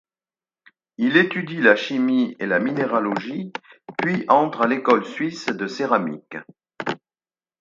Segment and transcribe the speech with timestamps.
[0.97, 3.53] Il étudie la chimie et la minéralogie,
[3.99, 6.37] puis entre à l'École suisse de céramique.